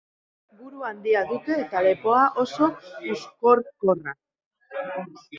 [0.59, 2.69] Buru handia dute eta lepoa ez oso
[3.17, 4.15] uzkurkorra.